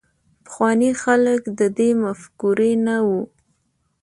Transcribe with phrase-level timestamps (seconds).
[0.45, 3.21] پخواني خلک د دې مفکورې نه وو.